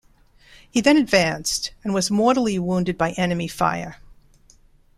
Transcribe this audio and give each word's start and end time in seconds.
He 0.67 0.81
then 0.81 0.97
advanced 0.97 1.75
and 1.83 1.93
was 1.93 2.09
mortally 2.09 2.57
wounded 2.57 2.97
by 2.97 3.11
enemy 3.11 3.47
fire. 3.47 3.97